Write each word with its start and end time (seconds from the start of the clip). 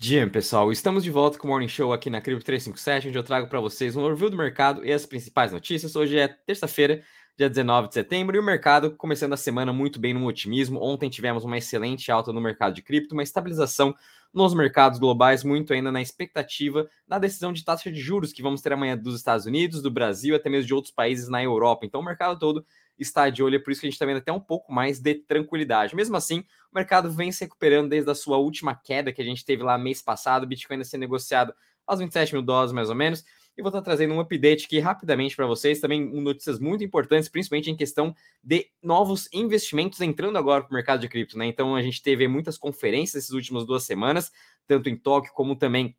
dia, 0.00 0.26
pessoal. 0.30 0.72
Estamos 0.72 1.04
de 1.04 1.10
volta 1.10 1.38
com 1.38 1.46
o 1.46 1.50
Morning 1.50 1.68
Show 1.68 1.92
aqui 1.92 2.08
na 2.08 2.22
Cripto 2.22 2.42
357, 2.42 3.08
onde 3.08 3.18
eu 3.18 3.22
trago 3.22 3.48
para 3.48 3.60
vocês 3.60 3.94
um 3.94 4.02
overview 4.02 4.30
do 4.30 4.36
mercado 4.36 4.82
e 4.82 4.90
as 4.90 5.04
principais 5.04 5.52
notícias. 5.52 5.94
Hoje 5.94 6.18
é 6.18 6.26
terça-feira, 6.26 7.02
dia 7.36 7.50
19 7.50 7.88
de 7.88 7.94
setembro, 7.94 8.34
e 8.34 8.38
o 8.38 8.42
mercado 8.42 8.96
começando 8.96 9.34
a 9.34 9.36
semana 9.36 9.74
muito 9.74 10.00
bem 10.00 10.14
no 10.14 10.24
otimismo. 10.24 10.82
Ontem 10.82 11.10
tivemos 11.10 11.44
uma 11.44 11.58
excelente 11.58 12.10
alta 12.10 12.32
no 12.32 12.40
mercado 12.40 12.74
de 12.74 12.80
cripto, 12.80 13.14
uma 13.14 13.22
estabilização 13.22 13.94
nos 14.32 14.54
mercados 14.54 14.98
globais, 14.98 15.42
muito 15.42 15.72
ainda 15.72 15.90
na 15.90 16.00
expectativa 16.00 16.88
da 17.06 17.18
decisão 17.18 17.52
de 17.52 17.64
taxa 17.64 17.90
de 17.90 18.00
juros 18.00 18.32
que 18.32 18.42
vamos 18.42 18.62
ter 18.62 18.72
amanhã 18.72 18.96
dos 18.96 19.16
Estados 19.16 19.46
Unidos, 19.46 19.82
do 19.82 19.90
Brasil, 19.90 20.36
até 20.36 20.48
mesmo 20.48 20.66
de 20.68 20.74
outros 20.74 20.94
países 20.94 21.28
na 21.28 21.42
Europa. 21.42 21.84
Então, 21.84 22.00
o 22.00 22.04
mercado 22.04 22.38
todo 22.38 22.64
está 22.98 23.28
de 23.30 23.42
olho, 23.42 23.56
é 23.56 23.58
por 23.58 23.70
isso 23.70 23.80
que 23.80 23.86
a 23.86 23.90
gente 23.90 23.96
está 23.96 24.06
vendo 24.06 24.18
até 24.18 24.30
um 24.30 24.40
pouco 24.40 24.72
mais 24.72 25.00
de 25.00 25.14
tranquilidade. 25.14 25.96
Mesmo 25.96 26.16
assim, 26.16 26.40
o 26.70 26.74
mercado 26.74 27.10
vem 27.10 27.32
se 27.32 27.44
recuperando 27.44 27.88
desde 27.88 28.10
a 28.10 28.14
sua 28.14 28.36
última 28.38 28.74
queda 28.74 29.12
que 29.12 29.20
a 29.20 29.24
gente 29.24 29.44
teve 29.44 29.62
lá 29.62 29.76
mês 29.76 30.02
passado, 30.02 30.44
o 30.44 30.46
Bitcoin 30.46 30.76
ainda 30.76 30.84
sendo 30.84 31.00
negociado 31.00 31.52
aos 31.86 31.98
27 31.98 32.34
mil 32.34 32.42
dólares 32.42 32.72
mais 32.72 32.88
ou 32.88 32.94
menos. 32.94 33.24
E 33.56 33.62
vou 33.62 33.68
estar 33.68 33.82
trazendo 33.82 34.14
um 34.14 34.20
update 34.20 34.66
aqui 34.66 34.78
rapidamente 34.78 35.36
para 35.36 35.46
vocês, 35.46 35.80
também 35.80 36.04
notícias 36.20 36.58
muito 36.58 36.82
importantes, 36.82 37.28
principalmente 37.28 37.70
em 37.70 37.76
questão 37.76 38.14
de 38.42 38.70
novos 38.82 39.28
investimentos 39.32 40.00
entrando 40.00 40.38
agora 40.38 40.62
para 40.62 40.70
o 40.70 40.74
mercado 40.74 41.00
de 41.00 41.08
cripto, 41.08 41.36
né? 41.36 41.46
Então 41.46 41.74
a 41.74 41.82
gente 41.82 42.02
teve 42.02 42.26
muitas 42.26 42.56
conferências 42.56 43.24
essas 43.24 43.34
últimas 43.34 43.66
duas 43.66 43.82
semanas, 43.82 44.32
tanto 44.66 44.88
em 44.88 44.96
Tóquio 44.96 45.32
como 45.34 45.56
também 45.56 45.94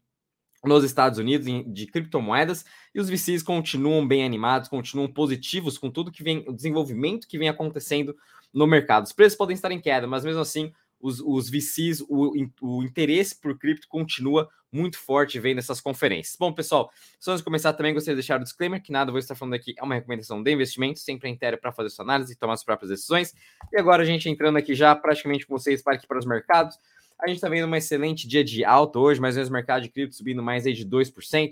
nos 0.64 0.84
Estados 0.84 1.18
Unidos 1.18 1.48
de 1.74 1.88
criptomoedas 1.88 2.66
e 2.94 3.00
os 3.00 3.10
VCs 3.10 3.42
continuam 3.42 4.08
bem 4.08 4.24
animados, 4.24 4.70
continuam 4.70 5.12
positivos 5.12 5.78
com 5.78 5.90
tudo 5.90 6.12
que 6.12 6.24
vem, 6.24 6.46
o 6.48 6.54
desenvolvimento 6.54 7.28
que 7.28 7.38
vem 7.38 7.50
acontecendo 7.50 8.16
no 8.54 8.68
mercado. 8.68 9.06
Os 9.06 9.14
preços 9.14 9.38
podem 9.38 9.56
estar 9.56 9.72
em 9.72 9.80
queda, 9.80 10.06
mas 10.08 10.24
mesmo 10.24 10.42
assim, 10.42 10.72
os, 11.02 11.20
os 11.20 11.50
VCs, 11.50 12.02
o, 12.02 12.34
o 12.62 12.84
interesse 12.84 13.40
por 13.40 13.58
cripto 13.58 13.88
continua 13.88 14.50
muito 14.72 14.98
forte 14.98 15.40
vendo 15.40 15.60
essas 15.60 15.82
conferências. 15.82 16.38
Bom, 16.40 16.54
pessoal, 16.54 16.92
só 17.20 17.32
antes 17.32 17.42
de 17.42 17.44
começar 17.44 17.74
também 17.74 17.94
gostaria 17.94 18.16
de 18.16 18.22
deixar 18.22 18.40
o 18.40 18.44
disclaimer 18.44 18.82
que 18.82 18.92
nada 18.92 19.12
vou 19.12 19.20
estar 19.20 19.36
falando 19.36 19.56
aqui 19.56 19.74
é 19.78 19.84
uma 19.84 19.96
recomendação 19.96 20.42
de 20.42 20.52
investimento, 20.52 21.00
sempre 21.00 21.30
inteiro 21.30 21.58
para 21.58 21.72
fazer 21.72 21.90
sua 21.90 22.04
análise 22.04 22.32
e 22.32 22.36
tomar 22.36 22.56
suas 22.56 22.66
próprias 22.66 22.90
decisões. 22.90 23.36
E 23.72 23.78
agora 23.78 24.04
a 24.04 24.06
gente 24.06 24.30
entrando 24.30 24.58
aqui 24.58 24.74
já 24.74 24.96
praticamente 24.96 25.46
com 25.46 25.58
vocês 25.58 25.82
para 25.82 25.96
aqui 25.96 26.08
para 26.08 26.18
os 26.18 26.26
mercados. 26.26 26.78
A 27.20 27.28
gente 27.28 27.38
está 27.38 27.50
vendo 27.50 27.68
um 27.68 27.76
excelente 27.76 28.28
dia 28.28 28.44
de 28.44 28.66
alta 28.66 28.98
hoje, 28.98 29.20
mas 29.20 29.38
o 29.38 29.52
mercado 29.52 29.84
de 29.84 29.90
cripto 29.90 30.16
subindo 30.16 30.42
mais 30.42 30.66
aí 30.66 30.74
de 30.74 30.86
2%, 30.88 31.52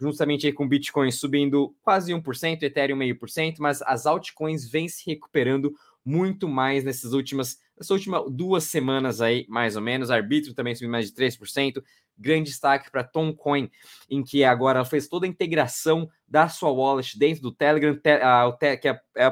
justamente 0.00 0.46
aí 0.46 0.52
com 0.52 0.64
o 0.64 0.68
Bitcoin 0.68 1.10
subindo 1.10 1.74
quase 1.82 2.12
1%, 2.12 2.62
Ethereum 2.62 2.96
meio 2.96 3.18
por 3.18 3.28
cento, 3.28 3.60
mas 3.60 3.82
as 3.82 4.06
altcoins 4.06 4.68
vêm 4.68 4.88
se 4.88 5.04
recuperando 5.06 5.74
muito 6.04 6.48
mais 6.48 6.84
nessas 6.84 7.12
últimas, 7.12 7.58
nessas 7.78 7.90
últimas 7.90 8.24
duas 8.30 8.64
semanas 8.64 9.20
aí, 9.20 9.46
mais 9.48 9.76
ou 9.76 9.82
menos. 9.82 10.10
Arbítrio 10.10 10.54
também 10.54 10.74
subiu 10.74 10.90
mais 10.90 11.10
de 11.10 11.14
3%, 11.14 11.82
grande 12.18 12.50
destaque 12.50 12.90
para 12.90 13.04
Toncoin, 13.04 13.70
em 14.10 14.22
que 14.22 14.42
agora 14.42 14.84
fez 14.84 15.06
toda 15.06 15.24
a 15.24 15.28
integração 15.28 16.10
da 16.26 16.48
sua 16.48 16.70
wallet 16.70 17.18
dentro 17.18 17.42
do 17.42 17.52
Telegram, 17.52 17.96
que 17.96 18.88
é, 18.88 19.00
é 19.16 19.30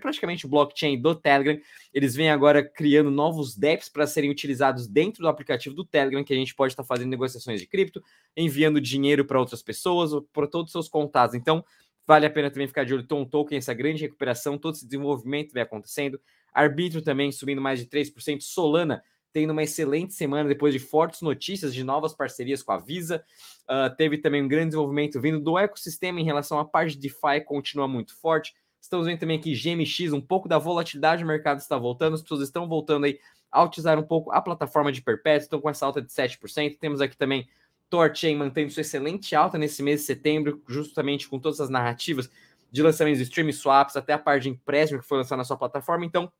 praticamente 0.00 0.44
o 0.44 0.48
blockchain 0.48 1.00
do 1.00 1.14
Telegram. 1.14 1.58
Eles 1.92 2.14
vêm 2.14 2.30
agora 2.30 2.62
criando 2.62 3.10
novos 3.10 3.56
DEPs 3.56 3.88
para 3.88 4.06
serem 4.06 4.30
utilizados 4.30 4.86
dentro 4.86 5.22
do 5.22 5.28
aplicativo 5.28 5.74
do 5.74 5.84
Telegram, 5.84 6.24
que 6.24 6.32
a 6.32 6.36
gente 6.36 6.54
pode 6.54 6.72
estar 6.72 6.84
fazendo 6.84 7.10
negociações 7.10 7.60
de 7.60 7.66
cripto, 7.66 8.02
enviando 8.36 8.80
dinheiro 8.80 9.24
para 9.24 9.38
outras 9.38 9.62
pessoas, 9.62 10.10
para 10.32 10.46
todos 10.46 10.68
os 10.68 10.72
seus 10.72 10.88
contatos. 10.88 11.34
Então, 11.34 11.64
vale 12.06 12.26
a 12.26 12.30
pena 12.30 12.50
também 12.50 12.66
ficar 12.66 12.84
de 12.84 12.92
olho 12.92 13.06
Tom 13.06 13.24
Token, 13.24 13.56
essa 13.56 13.72
grande 13.72 14.02
recuperação, 14.02 14.58
todo 14.58 14.74
esse 14.74 14.84
desenvolvimento 14.84 15.52
vem 15.52 15.62
acontecendo. 15.62 16.20
Arbítrio 16.54 17.02
também 17.02 17.32
subindo 17.32 17.60
mais 17.60 17.80
de 17.80 17.86
3%, 17.86 18.40
Solana 18.40 19.02
tendo 19.34 19.50
uma 19.50 19.64
excelente 19.64 20.14
semana 20.14 20.48
depois 20.48 20.72
de 20.72 20.78
fortes 20.78 21.20
notícias 21.20 21.74
de 21.74 21.82
novas 21.82 22.14
parcerias 22.14 22.62
com 22.62 22.70
a 22.70 22.78
Visa. 22.78 23.24
Uh, 23.64 23.94
teve 23.96 24.18
também 24.18 24.40
um 24.40 24.46
grande 24.46 24.66
desenvolvimento 24.66 25.20
vindo 25.20 25.40
do 25.40 25.58
ecossistema 25.58 26.20
em 26.20 26.24
relação 26.24 26.56
à 26.60 26.64
parte 26.64 26.94
de 26.94 27.00
DeFi, 27.00 27.44
continua 27.44 27.88
muito 27.88 28.16
forte. 28.16 28.54
Estamos 28.80 29.06
vendo 29.06 29.18
também 29.18 29.36
aqui 29.36 29.52
GMX, 29.52 30.12
um 30.12 30.20
pouco 30.20 30.48
da 30.48 30.56
volatilidade 30.56 31.24
do 31.24 31.26
mercado 31.26 31.58
está 31.58 31.76
voltando, 31.76 32.14
as 32.14 32.22
pessoas 32.22 32.42
estão 32.42 32.68
voltando 32.68 33.06
aí 33.06 33.18
a 33.50 33.64
utilizar 33.64 33.98
um 33.98 34.04
pouco 34.04 34.30
a 34.30 34.40
plataforma 34.40 34.92
de 34.92 35.02
perpétuo, 35.02 35.44
estão 35.44 35.60
com 35.60 35.68
essa 35.68 35.84
alta 35.84 36.00
de 36.00 36.12
7%. 36.12 36.78
Temos 36.78 37.00
aqui 37.00 37.16
também 37.16 37.48
Torchain 37.90 38.36
mantendo 38.36 38.70
sua 38.70 38.82
excelente 38.82 39.34
alta 39.34 39.58
nesse 39.58 39.82
mês 39.82 40.00
de 40.00 40.06
setembro, 40.06 40.62
justamente 40.68 41.28
com 41.28 41.40
todas 41.40 41.60
as 41.60 41.68
narrativas 41.68 42.30
de 42.70 42.82
lançamentos 42.82 43.18
de 43.18 43.24
stream 43.24 43.50
swaps, 43.52 43.96
até 43.96 44.12
a 44.12 44.18
parte 44.18 44.44
de 44.44 44.50
empréstimo 44.50 45.00
que 45.00 45.06
foi 45.06 45.18
lançada 45.18 45.38
na 45.38 45.44
sua 45.44 45.56
plataforma. 45.56 46.04
Então, 46.04 46.30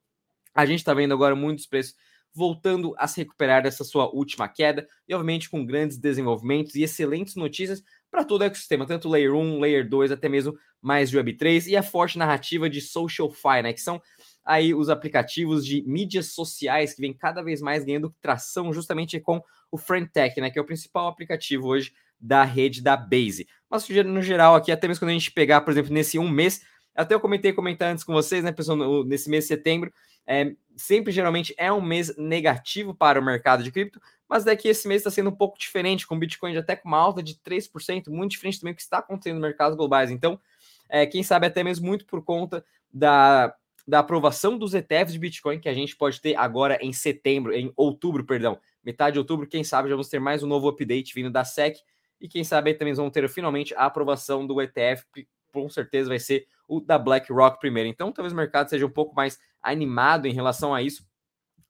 a 0.54 0.64
gente 0.66 0.78
está 0.78 0.94
vendo 0.94 1.12
agora 1.12 1.34
muitos 1.34 1.66
preços 1.66 1.94
voltando 2.34 2.94
a 2.98 3.06
se 3.06 3.20
recuperar 3.20 3.62
dessa 3.62 3.84
sua 3.84 4.08
última 4.12 4.48
queda 4.48 4.86
e, 5.08 5.14
obviamente, 5.14 5.48
com 5.48 5.64
grandes 5.64 5.96
desenvolvimentos 5.96 6.74
e 6.74 6.82
excelentes 6.82 7.36
notícias 7.36 7.82
para 8.10 8.24
todo 8.24 8.42
o 8.42 8.44
ecossistema, 8.44 8.86
tanto 8.86 9.08
Layer 9.08 9.34
1, 9.34 9.60
Layer 9.60 9.88
2, 9.88 10.10
até 10.10 10.28
mesmo 10.28 10.56
mais 10.82 11.10
de 11.10 11.18
Web3 11.18 11.68
e 11.68 11.76
a 11.76 11.82
forte 11.82 12.18
narrativa 12.18 12.68
de 12.68 12.80
SocialFi, 12.80 13.62
né, 13.62 13.72
que 13.72 13.80
são 13.80 14.00
aí 14.44 14.74
os 14.74 14.88
aplicativos 14.88 15.64
de 15.64 15.82
mídias 15.86 16.32
sociais 16.32 16.92
que 16.92 17.00
vem 17.00 17.12
cada 17.12 17.42
vez 17.42 17.62
mais 17.62 17.84
ganhando 17.84 18.14
tração 18.20 18.72
justamente 18.72 19.18
com 19.20 19.40
o 19.70 19.78
Friendtech, 19.78 20.40
né, 20.40 20.50
que 20.50 20.58
é 20.58 20.62
o 20.62 20.66
principal 20.66 21.08
aplicativo 21.08 21.68
hoje 21.68 21.92
da 22.20 22.44
rede 22.44 22.82
da 22.82 22.96
Base. 22.96 23.46
Mas 23.70 23.88
no 23.88 24.22
geral 24.22 24.54
aqui, 24.54 24.70
até 24.70 24.86
mesmo 24.86 25.00
quando 25.00 25.10
a 25.10 25.14
gente 25.14 25.32
pegar, 25.32 25.60
por 25.62 25.70
exemplo, 25.70 25.92
nesse 25.92 26.18
um 26.18 26.28
mês, 26.28 26.62
até 26.94 27.14
eu 27.14 27.20
comentei 27.20 27.52
comentar 27.52 27.90
antes 27.90 28.04
com 28.04 28.12
vocês, 28.12 28.44
né, 28.44 28.52
pessoal, 28.52 29.04
nesse 29.04 29.28
mês 29.28 29.44
de 29.44 29.48
setembro, 29.48 29.92
é, 30.26 30.54
sempre 30.76 31.12
geralmente 31.12 31.54
é 31.56 31.72
um 31.72 31.80
mês 31.80 32.16
negativo 32.16 32.94
para 32.94 33.20
o 33.20 33.24
mercado 33.24 33.62
de 33.62 33.70
cripto, 33.70 34.00
mas 34.28 34.44
daqui 34.44 34.68
esse 34.68 34.88
mês 34.88 35.00
está 35.00 35.10
sendo 35.10 35.30
um 35.30 35.36
pouco 35.36 35.58
diferente, 35.58 36.06
com 36.06 36.16
o 36.16 36.18
Bitcoin 36.18 36.56
até 36.56 36.74
com 36.74 36.88
uma 36.88 36.98
alta 36.98 37.22
de 37.22 37.34
3%, 37.34 38.08
muito 38.08 38.32
diferente 38.32 38.60
também 38.60 38.72
do 38.72 38.76
que 38.76 38.82
está 38.82 38.98
acontecendo 38.98 39.36
no 39.36 39.40
mercados 39.40 39.76
globais. 39.76 40.10
Então, 40.10 40.40
é, 40.88 41.06
quem 41.06 41.22
sabe 41.22 41.46
até 41.46 41.62
mesmo 41.62 41.86
muito 41.86 42.06
por 42.06 42.24
conta 42.24 42.64
da, 42.92 43.54
da 43.86 43.98
aprovação 43.98 44.56
dos 44.56 44.74
ETFs 44.74 45.12
de 45.12 45.18
Bitcoin 45.18 45.60
que 45.60 45.68
a 45.68 45.74
gente 45.74 45.96
pode 45.96 46.20
ter 46.20 46.34
agora 46.36 46.78
em 46.80 46.92
setembro, 46.92 47.52
em 47.52 47.72
outubro, 47.76 48.24
perdão, 48.24 48.58
metade 48.82 49.14
de 49.14 49.18
outubro, 49.18 49.46
quem 49.46 49.62
sabe 49.62 49.88
já 49.88 49.94
vamos 49.94 50.08
ter 50.08 50.18
mais 50.18 50.42
um 50.42 50.46
novo 50.46 50.68
update 50.68 51.14
vindo 51.14 51.30
da 51.30 51.44
SEC 51.44 51.78
e 52.20 52.28
quem 52.28 52.44
sabe 52.44 52.74
também 52.74 52.94
vão 52.94 53.10
ter 53.10 53.28
finalmente 53.28 53.74
a 53.74 53.84
aprovação 53.84 54.46
do 54.46 54.60
ETF, 54.60 55.04
que 55.12 55.28
com 55.52 55.68
certeza 55.68 56.08
vai 56.08 56.18
ser 56.18 56.46
o 56.66 56.80
da 56.80 56.98
BlackRock 56.98 57.60
primeiro. 57.60 57.88
Então, 57.88 58.10
talvez 58.10 58.32
o 58.32 58.36
mercado 58.36 58.68
seja 58.68 58.86
um 58.86 58.90
pouco 58.90 59.14
mais 59.14 59.38
animado 59.64 60.26
em 60.26 60.32
relação 60.32 60.74
a 60.74 60.82
isso, 60.82 61.06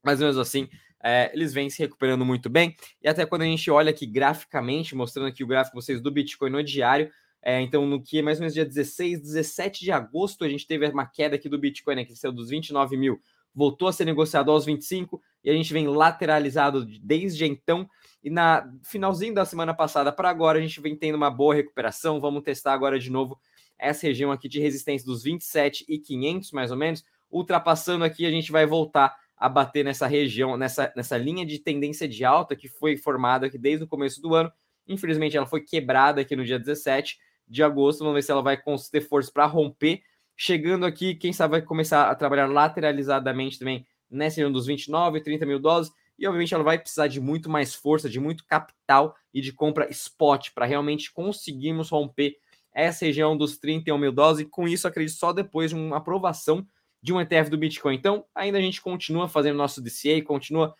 mas 0.03 0.21
mesmo 0.21 0.41
assim, 0.41 0.69
é, 1.03 1.31
eles 1.35 1.53
vêm 1.53 1.71
se 1.71 1.81
recuperando 1.81 2.25
muito 2.25 2.51
bem. 2.51 2.75
E 3.03 3.09
até 3.09 3.25
quando 3.25 3.43
a 3.43 3.47
gente 3.47 3.71
olha 3.71 3.91
aqui 3.91 4.07
graficamente, 4.07 4.95
mostrando 4.95 5.29
aqui 5.29 5.45
o 5.45 5.47
gráfico 5.47 5.81
vocês 5.81 6.01
do 6.01 6.11
Bitcoin 6.11 6.51
no 6.51 6.63
diário, 6.63 7.11
é, 7.43 7.61
então 7.61 7.87
no 7.87 8.03
que 8.03 8.23
mais 8.23 8.39
ou 8.39 8.41
menos 8.41 8.55
dia 8.55 8.65
16, 8.65 9.21
17 9.21 9.85
de 9.85 9.93
agosto, 9.93 10.45
a 10.45 10.49
gente 10.49 10.67
teve 10.67 10.87
uma 10.89 11.07
queda 11.07 11.37
aqui 11.37 11.49
do 11.49 11.59
Bitcoin, 11.59 11.97
né, 11.97 12.05
que 12.05 12.17
saiu 12.17 12.33
dos 12.33 12.49
29 12.49 12.97
mil, 12.97 13.21
voltou 13.55 13.87
a 13.87 13.93
ser 13.93 14.07
negociado 14.07 14.51
aos 14.51 14.65
25, 14.65 15.21
e 15.45 15.51
a 15.51 15.53
gente 15.53 15.73
vem 15.73 15.87
lateralizado 15.87 16.87
desde 17.03 17.45
então. 17.45 17.89
E 18.23 18.31
na 18.31 18.67
finalzinho 18.83 19.35
da 19.35 19.45
semana 19.45 19.75
passada 19.75 20.11
para 20.11 20.31
agora, 20.31 20.59
a 20.59 20.63
gente 20.63 20.81
vem 20.81 20.97
tendo 20.97 21.17
uma 21.17 21.31
boa 21.31 21.55
recuperação. 21.55 22.19
Vamos 22.19 22.43
testar 22.43 22.73
agora 22.73 22.99
de 22.99 23.11
novo 23.11 23.39
essa 23.79 24.07
região 24.07 24.33
aqui 24.33 24.49
de 24.49 24.59
resistência 24.59 25.07
dos 25.07 25.23
27 25.23 25.85
e 25.87 25.99
500 25.99 26.53
mais 26.53 26.71
ou 26.71 26.77
menos, 26.77 27.05
ultrapassando 27.35 28.05
aqui 28.05 28.25
a 28.25 28.31
gente 28.31 28.53
vai 28.53 28.65
voltar 28.65 29.17
a 29.37 29.49
bater 29.49 29.85
nessa 29.85 30.07
região, 30.07 30.57
nessa, 30.57 30.93
nessa 30.97 31.19
linha 31.19 31.45
de 31.45 31.59
tendência 31.59 32.07
de 32.09 32.25
alta 32.25 32.55
que 32.55 32.69
foi 32.69 32.97
formada 32.97 33.47
aqui 33.47 33.59
desde 33.59 33.85
o 33.85 33.89
começo 33.89 34.23
do 34.23 34.35
ano. 34.35 34.51
Infelizmente 34.87 35.37
ela 35.37 35.47
foi 35.47 35.61
quebrada 35.61 36.21
aqui 36.21 36.37
no 36.37 36.45
dia 36.45 36.59
17 36.59 37.19
de 37.47 37.63
agosto, 37.63 37.99
vamos 37.99 38.15
ver 38.15 38.23
se 38.23 38.31
ela 38.31 38.41
vai 38.41 38.57
ter 38.91 39.01
força 39.01 39.31
para 39.33 39.47
romper. 39.47 40.03
Chegando 40.37 40.87
aqui, 40.87 41.15
quem 41.15 41.33
sabe 41.33 41.53
vai 41.53 41.63
começar 41.63 42.09
a 42.09 42.15
trabalhar 42.15 42.47
lateralizadamente 42.47 43.59
também 43.59 43.85
nessa 44.09 44.37
região 44.37 44.53
dos 44.53 44.67
29, 44.67 45.21
30 45.21 45.45
mil 45.45 45.59
dólares. 45.59 45.91
E 46.17 46.27
obviamente 46.29 46.55
ela 46.55 46.63
vai 46.63 46.79
precisar 46.79 47.09
de 47.09 47.21
muito 47.21 47.51
mais 47.51 47.75
força, 47.75 48.09
de 48.09 48.21
muito 48.21 48.47
capital 48.47 49.17
e 49.33 49.41
de 49.41 49.53
compra 49.53 49.91
spot 49.91 50.51
para 50.55 50.65
realmente 50.65 51.13
conseguirmos 51.13 51.91
romper 51.91 52.37
essa 52.73 53.05
região 53.05 53.37
dos 53.37 53.57
31 53.57 53.99
mil 53.99 54.13
dólares, 54.13 54.41
e 54.41 54.45
com 54.45 54.67
isso, 54.67 54.89
acredito, 54.89 55.17
só 55.17 55.33
depois 55.33 55.71
de 55.71 55.77
uma 55.77 55.99
aprovação 55.99 56.67
de 57.05 57.13
um 57.13 57.21
ETF 57.21 57.51
do 57.51 57.59
Bitcoin. 57.59 57.95
Então, 57.95 58.25
ainda 58.35 58.57
a 58.57 58.63
gente 58.63 58.81
continua 58.81 59.29
fazendo 59.29 59.59
nosso 59.59 59.83
DCA, 59.83 60.23
continua 60.25 60.75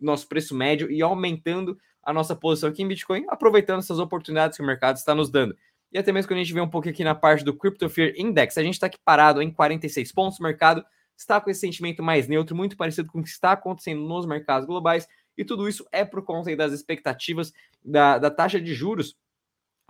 nosso 0.00 0.28
preço 0.28 0.54
médio 0.54 0.88
e 0.88 1.02
aumentando 1.02 1.76
a 2.00 2.12
nossa 2.12 2.36
posição 2.36 2.68
aqui 2.68 2.80
em 2.80 2.86
Bitcoin, 2.86 3.24
aproveitando 3.28 3.80
essas 3.80 3.98
oportunidades 3.98 4.56
que 4.56 4.62
o 4.62 4.66
mercado 4.66 4.98
está 4.98 5.16
nos 5.16 5.28
dando. 5.28 5.56
E 5.90 5.98
até 5.98 6.12
mesmo 6.12 6.28
quando 6.28 6.38
a 6.38 6.44
gente 6.44 6.54
vê 6.54 6.60
um 6.60 6.68
pouco 6.68 6.88
aqui 6.88 7.02
na 7.02 7.12
parte 7.12 7.44
do 7.44 7.52
Crypto 7.52 7.90
Fear 7.90 8.12
Index, 8.16 8.56
a 8.56 8.62
gente 8.62 8.74
está 8.74 8.86
aqui 8.86 8.98
parado 9.04 9.42
em 9.42 9.50
46 9.50 10.12
pontos, 10.12 10.38
o 10.38 10.44
mercado 10.44 10.84
está 11.16 11.40
com 11.40 11.50
esse 11.50 11.58
sentimento 11.58 12.04
mais 12.04 12.28
neutro, 12.28 12.54
muito 12.54 12.76
parecido 12.76 13.08
com 13.08 13.18
o 13.18 13.22
que 13.24 13.28
está 13.28 13.50
acontecendo 13.50 14.00
nos 14.00 14.26
mercados 14.26 14.64
globais, 14.64 15.08
e 15.36 15.44
tudo 15.44 15.68
isso 15.68 15.84
é 15.90 16.04
por 16.04 16.22
conta 16.22 16.54
das 16.54 16.72
expectativas 16.72 17.52
da, 17.84 18.16
da 18.18 18.30
taxa 18.30 18.60
de 18.60 18.72
juros 18.74 19.16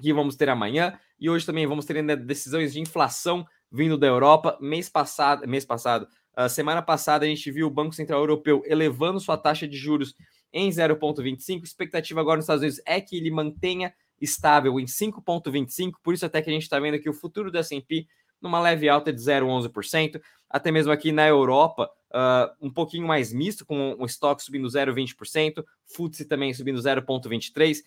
que 0.00 0.14
vamos 0.14 0.34
ter 0.34 0.48
amanhã. 0.48 0.98
E 1.20 1.28
hoje 1.28 1.44
também 1.44 1.66
vamos 1.66 1.84
ter 1.84 1.98
ainda 1.98 2.16
decisões 2.16 2.72
de 2.72 2.80
inflação 2.80 3.46
vindo 3.70 3.96
da 3.98 4.06
Europa. 4.06 4.56
Mês 4.60 4.88
passado, 4.88 5.46
mês 5.46 5.64
passado, 5.64 6.08
uh, 6.36 6.48
semana 6.48 6.82
passada 6.82 7.24
a 7.24 7.28
gente 7.28 7.50
viu 7.50 7.66
o 7.66 7.70
Banco 7.70 7.94
Central 7.94 8.20
Europeu 8.20 8.62
elevando 8.66 9.20
sua 9.20 9.36
taxa 9.36 9.66
de 9.66 9.76
juros 9.76 10.14
em 10.52 10.68
0,25. 10.68 11.64
Expectativa 11.64 12.20
agora 12.20 12.36
nos 12.36 12.44
Estados 12.44 12.62
Unidos 12.62 12.80
é 12.86 13.00
que 13.00 13.16
ele 13.16 13.30
mantenha 13.30 13.92
estável 14.20 14.78
em 14.80 14.86
5,25. 14.86 15.92
Por 16.02 16.14
isso, 16.14 16.26
até 16.26 16.42
que 16.42 16.50
a 16.50 16.52
gente 16.52 16.62
está 16.62 16.78
vendo 16.80 16.98
que 16.98 17.08
o 17.08 17.14
futuro 17.14 17.50
do 17.50 17.62
SP 17.62 18.08
numa 18.40 18.60
leve 18.60 18.88
alta 18.88 19.12
de 19.12 19.20
0,11%. 19.20 20.20
Até 20.48 20.70
mesmo 20.70 20.92
aqui 20.92 21.12
na 21.12 21.26
Europa, 21.26 21.90
uh, 22.10 22.66
um 22.66 22.70
pouquinho 22.70 23.06
mais 23.06 23.32
misto, 23.32 23.66
com 23.66 23.96
o 23.98 24.06
estoque 24.06 24.42
subindo 24.42 24.66
0,20%, 24.66 25.64
FTSE 25.86 26.24
também 26.24 26.54
subindo 26.54 26.80
0,23%. 26.80 27.82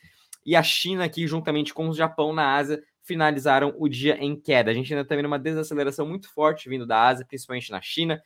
E 0.46 0.56
a 0.56 0.64
China 0.64 1.04
aqui, 1.04 1.28
juntamente 1.28 1.74
com 1.74 1.90
o 1.90 1.94
Japão 1.94 2.34
na 2.34 2.56
Ásia, 2.56 2.82
finalizaram 3.04 3.74
o 3.78 3.88
dia 3.88 4.18
em 4.20 4.36
queda. 4.36 4.72
A 4.72 4.74
gente 4.74 4.94
ainda 4.94 5.04
está 5.04 5.16
vendo 5.16 5.26
uma 5.26 5.40
desaceleração 5.40 6.06
muito 6.06 6.32
forte 6.32 6.70
vindo 6.70 6.86
da 6.86 7.08
Ásia, 7.08 7.26
principalmente 7.26 7.72
na 7.72 7.82
China, 7.82 8.22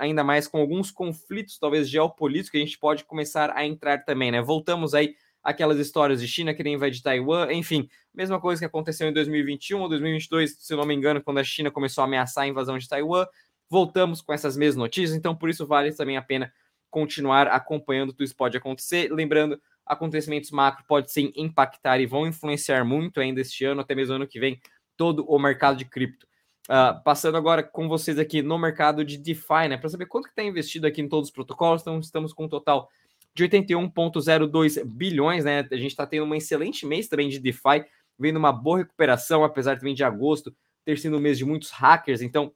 ainda, 0.00 0.24
mais 0.24 0.46
com 0.46 0.58
alguns 0.58 0.90
conflitos, 0.90 1.58
talvez 1.58 1.88
geopolíticos, 1.88 2.50
que 2.50 2.56
a 2.56 2.60
gente 2.60 2.78
pode 2.78 3.04
começar 3.04 3.50
a 3.56 3.64
entrar 3.64 4.04
também, 4.04 4.30
né? 4.30 4.42
Voltamos 4.42 4.94
aí 4.94 5.14
aquelas 5.42 5.78
histórias 5.78 6.20
de 6.20 6.26
China 6.26 6.54
querendo 6.54 6.74
invadir 6.74 7.02
Taiwan, 7.02 7.52
enfim, 7.52 7.88
mesma 8.14 8.40
coisa 8.40 8.60
que 8.60 8.66
aconteceu 8.66 9.08
em 9.08 9.12
2021 9.12 9.80
ou 9.80 9.88
2022, 9.88 10.56
se 10.58 10.74
não 10.74 10.86
me 10.86 10.94
engano, 10.94 11.22
quando 11.22 11.38
a 11.38 11.44
China 11.44 11.70
começou 11.70 12.02
a 12.02 12.06
ameaçar 12.06 12.44
a 12.44 12.46
invasão 12.46 12.78
de 12.78 12.88
Taiwan. 12.88 13.26
Voltamos 13.68 14.20
com 14.20 14.32
essas 14.32 14.56
mesmas 14.56 14.76
notícias, 14.76 15.16
então 15.16 15.34
por 15.36 15.50
isso 15.50 15.66
vale 15.66 15.92
também 15.92 16.16
a 16.16 16.22
pena 16.22 16.52
continuar 16.90 17.48
acompanhando 17.48 18.12
tudo 18.12 18.24
isso 18.24 18.36
pode 18.36 18.56
acontecer. 18.56 19.12
Lembrando, 19.12 19.60
acontecimentos 19.86 20.50
macro 20.50 20.84
pode 20.86 21.12
sim 21.12 21.32
impactar 21.36 22.00
e 22.00 22.06
vão 22.06 22.26
influenciar 22.26 22.84
muito 22.84 23.20
ainda 23.20 23.40
este 23.40 23.64
ano, 23.64 23.80
até 23.80 23.94
mesmo 23.94 24.14
ano 24.14 24.26
que 24.26 24.40
vem, 24.40 24.60
todo 24.96 25.24
o 25.26 25.38
mercado 25.38 25.76
de 25.76 25.84
cripto. 25.84 26.26
Uh, 26.64 27.02
passando 27.04 27.36
agora 27.36 27.62
com 27.62 27.88
vocês 27.88 28.18
aqui 28.18 28.40
no 28.40 28.58
mercado 28.58 29.04
de 29.04 29.18
DeFi, 29.18 29.68
né? 29.68 29.76
Para 29.76 29.90
saber 29.90 30.06
quanto 30.06 30.24
que 30.24 30.30
está 30.30 30.42
investido 30.42 30.86
aqui 30.86 31.02
em 31.02 31.08
todos 31.08 31.28
os 31.28 31.34
protocolos, 31.34 31.82
então 31.82 32.00
estamos 32.00 32.32
com 32.32 32.44
um 32.44 32.48
total 32.48 32.88
de 33.34 33.44
81,02 33.44 34.82
bilhões, 34.84 35.44
né? 35.44 35.66
A 35.70 35.76
gente 35.76 35.90
está 35.90 36.06
tendo 36.06 36.24
um 36.24 36.34
excelente 36.34 36.86
mês 36.86 37.06
também 37.06 37.28
de 37.28 37.38
DeFi, 37.38 37.84
vendo 38.18 38.38
uma 38.38 38.52
boa 38.52 38.78
recuperação, 38.78 39.44
apesar 39.44 39.76
também 39.76 39.94
de 39.94 40.04
agosto 40.04 40.54
ter 40.84 40.98
sido 40.98 41.16
um 41.16 41.20
mês 41.20 41.36
de 41.36 41.44
muitos 41.44 41.70
hackers, 41.70 42.22
então 42.22 42.52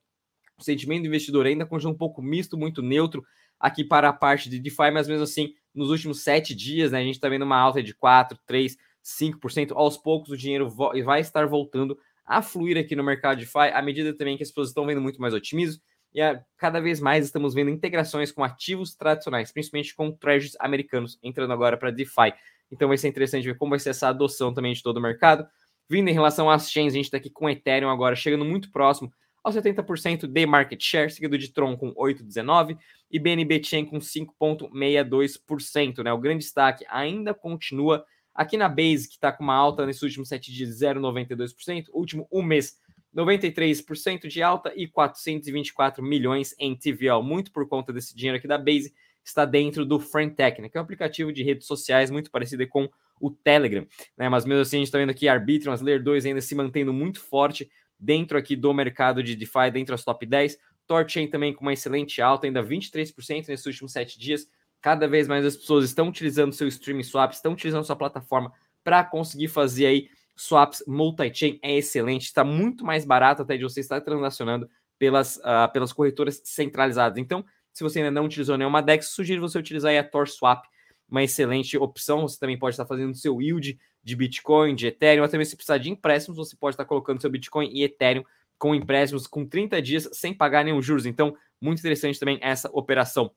o 0.59 0.63
sentimento 0.63 1.03
do 1.03 1.09
investidor 1.09 1.47
ainda 1.47 1.65
continua 1.65 1.93
um 1.93 1.97
pouco 1.97 2.21
misto, 2.21 2.57
muito 2.57 2.83
neutro 2.83 3.25
aqui 3.59 3.85
para 3.85 4.09
a 4.09 4.13
parte 4.13 4.49
de 4.49 4.59
DeFi, 4.59 4.91
mas 4.93 5.09
mesmo 5.09 5.25
assim, 5.25 5.55
nos 5.79 5.91
últimos 5.91 6.23
sete 6.23 6.55
dias, 6.55 6.93
né, 6.93 6.99
a 6.99 7.03
gente 7.03 7.15
está 7.15 7.29
vendo 7.29 7.43
uma 7.43 7.57
alta 7.57 7.83
de 7.83 7.95
4, 7.95 8.39
3, 8.47 8.77
5%. 9.03 9.73
Aos 9.75 9.97
poucos 9.97 10.31
o 10.31 10.37
dinheiro 10.37 10.69
vai 11.05 11.21
estar 11.21 11.47
voltando 11.47 11.99
a 12.27 12.43
fluir 12.43 12.77
aqui 12.77 12.95
no 12.95 13.03
mercado 13.03 13.39
DeFi, 13.39 13.71
à 13.73 13.81
medida 13.81 14.13
também 14.13 14.37
que 14.37 14.43
as 14.43 14.51
pessoas 14.51 14.69
estão 14.69 14.85
vendo 14.85 15.01
muito 15.01 15.21
mais 15.21 15.33
otimismo 15.33 15.81
e 16.13 16.21
a, 16.21 16.43
cada 16.57 16.81
vez 16.81 17.01
mais 17.01 17.25
estamos 17.25 17.55
vendo 17.55 17.71
integrações 17.71 18.33
com 18.33 18.43
ativos 18.43 18.95
tradicionais, 18.95 19.53
principalmente 19.53 19.95
com 19.95 20.11
treasuries 20.11 20.57
americanos, 20.61 21.19
entrando 21.23 21.53
agora 21.53 21.77
para 21.77 21.91
DeFi. 21.91 22.35
Então 22.71 22.89
vai 22.89 22.99
ser 22.99 23.09
interessante 23.09 23.45
ver 23.45 23.57
como 23.57 23.71
vai 23.71 23.79
ser 23.79 23.91
essa 23.91 24.09
adoção 24.09 24.53
também 24.53 24.73
de 24.73 24.83
todo 24.83 24.99
o 24.99 25.01
mercado. 25.01 25.47
Vindo 25.89 26.09
em 26.09 26.13
relação 26.13 26.51
às 26.51 26.71
chains, 26.71 26.93
a 26.93 26.97
gente 26.97 27.07
está 27.07 27.17
aqui 27.17 27.31
com 27.31 27.49
Ethereum 27.49 27.89
agora, 27.89 28.15
chegando 28.15 28.45
muito 28.45 28.71
próximo 28.71 29.11
aos 29.43 29.55
70% 29.55 30.27
de 30.27 30.47
market 30.47 30.83
share, 30.83 31.11
seguido 31.11 31.39
de 31.39 31.53
Tron 31.53 31.77
com 31.77 31.95
8,19% 31.95 32.79
e 33.11 33.19
BNB 33.19 33.65
Chain 33.65 33.87
com 33.87 33.99
5,62%. 33.99 36.05
Né? 36.05 36.13
O 36.13 36.19
grande 36.19 36.45
destaque 36.45 36.85
ainda 36.89 37.33
continua 37.33 38.05
aqui 38.35 38.57
na 38.57 38.69
Base, 38.69 39.09
que 39.09 39.15
está 39.15 39.33
com 39.33 39.43
uma 39.43 39.55
alta 39.55 39.85
nesses 39.85 40.03
últimos 40.03 40.29
7 40.29 40.53
dias 40.53 40.79
de 40.79 40.85
0,92%, 40.85 41.87
último 41.93 42.29
um 42.31 42.43
mês 42.43 42.79
93% 43.15 44.29
de 44.29 44.43
alta 44.43 44.73
e 44.77 44.87
424 44.87 46.03
milhões 46.03 46.55
em 46.59 46.77
TVL, 46.77 47.23
muito 47.23 47.51
por 47.51 47.67
conta 47.67 47.93
desse 47.93 48.15
dinheiro 48.15 48.39
aqui 48.39 48.47
da 48.47 48.59
Base, 48.59 48.93
está 49.25 49.45
dentro 49.45 49.85
do 49.85 49.99
Friendtech, 49.99 50.63
né, 50.63 50.69
que 50.69 50.77
é 50.77 50.81
um 50.81 50.85
aplicativo 50.85 51.33
de 51.33 51.43
redes 51.43 51.67
sociais 51.67 52.11
muito 52.11 52.31
parecido 52.31 52.67
com 52.69 52.89
o 53.21 53.31
Telegram, 53.31 53.87
né, 54.17 54.29
mas 54.29 54.45
mesmo 54.45 54.63
assim 54.63 54.77
a 54.77 54.81
gente 54.81 54.89
está 54.89 54.99
vendo 54.99 55.11
aqui 55.11 55.27
Arbitrum, 55.27 55.73
as 55.73 55.81
Layer 55.81 56.03
2 56.03 56.27
ainda 56.27 56.41
se 56.41 56.55
mantendo 56.55 56.93
muito 56.93 57.21
forte 57.21 57.69
dentro 57.99 58.39
aqui 58.39 58.55
do 58.55 58.73
mercado 58.73 59.23
de 59.23 59.35
DeFi, 59.35 59.71
dentro 59.73 59.95
das 59.95 60.05
top 60.05 60.25
10, 60.25 60.59
Torchain 60.87 61.27
também 61.27 61.53
com 61.53 61.63
uma 61.63 61.73
excelente 61.73 62.23
alta, 62.23 62.47
ainda 62.47 62.63
23% 62.63 63.49
nesses 63.49 63.67
últimos 63.67 63.93
7 63.93 64.19
dias, 64.19 64.49
cada 64.81 65.07
vez 65.07 65.29
mais 65.29 65.45
as 65.45 65.57
pessoas 65.57 65.85
estão 65.85 66.09
utilizando 66.09 66.53
seu 66.53 66.69
streaming 66.69 67.03
swap, 67.03 67.33
estão 67.33 67.53
utilizando 67.53 67.85
sua 67.85 67.97
plataforma 67.97 68.53
para 68.83 69.05
conseguir 69.05 69.49
fazer 69.49 69.87
aí 69.87 70.09
swaps 70.35 70.85
multi-chain 70.87 71.59
é 71.63 71.77
excelente, 71.77 72.27
está 72.27 72.45
muito 72.45 72.85
mais 72.85 73.05
barato 73.05 73.43
até 73.43 73.57
de 73.57 73.65
você 73.65 73.81
estar 73.81 74.01
transacionando 74.01 74.69
pelas, 74.99 75.37
uh, 75.39 75.71
pelas 75.73 75.93
corretoras 75.93 76.41
centralizadas. 76.45 77.19
Então, 77.19 77.45
se 77.73 77.83
você 77.83 77.99
ainda 77.99 78.11
não 78.11 78.25
utilizou 78.25 78.57
nenhuma 78.57 78.81
DEX, 78.81 79.09
sugiro 79.09 79.41
você 79.41 79.59
utilizar 79.59 79.97
a 79.97 80.03
TorSwap, 80.03 80.63
uma 81.09 81.23
excelente 81.23 81.77
opção. 81.77 82.23
Você 82.23 82.39
também 82.39 82.59
pode 82.59 82.75
estar 82.75 82.87
fazendo 82.87 83.15
seu 83.15 83.41
yield 83.41 83.79
de 84.09 84.17
Bitcoin, 84.17 84.75
de 84.75 84.87
Ethereum, 84.87 85.23
até 85.23 85.37
mesmo 85.37 85.51
se 85.51 85.57
precisar 85.57 85.77
de 85.77 85.91
empréstimos, 85.91 86.39
você 86.39 86.57
pode 86.57 86.75
estar 86.75 86.87
colocando 86.87 87.21
seu 87.21 87.29
Bitcoin 87.29 87.69
e 87.73 87.85
Ethereum 87.85 88.25
com 88.59 88.75
empréstimos 88.75 89.27
com 89.27 89.47
30 89.47 89.83
dias 89.83 90.09
sem 90.13 90.33
pagar 90.33 90.65
nenhum 90.65 90.81
juros. 90.81 91.05
Então, 91.05 91.37
muito 91.61 91.79
interessante 91.81 92.19
também 92.19 92.39
essa 92.41 92.71
operação. 92.73 93.31